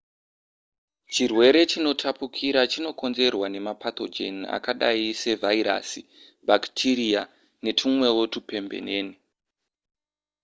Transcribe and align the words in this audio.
chirwere 1.13 1.61
chinotapurika 1.69 2.61
chinokonzerwa 2.71 3.47
nemapathogen 3.53 4.37
akadai 4.55 5.05
sevhairasi 5.21 6.01
bhakitiriya 6.47 7.21
netumwewo 7.63 8.23
tupembenene 8.33 9.15